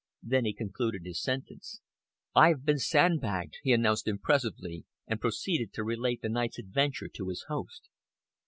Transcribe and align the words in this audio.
Then 0.23 0.45
he 0.45 0.53
concluded 0.55 1.03
his 1.05 1.21
sentence. 1.21 1.79
"I 2.33 2.47
have 2.47 2.65
been 2.65 2.79
sandbagged," 2.79 3.57
he 3.61 3.71
announced 3.71 4.07
impressively, 4.07 4.83
and 5.05 5.21
proceeded 5.21 5.73
to 5.73 5.83
relate 5.83 6.23
the 6.23 6.29
night's 6.29 6.57
adventure 6.57 7.09
to 7.09 7.27
his 7.29 7.45
host. 7.49 7.87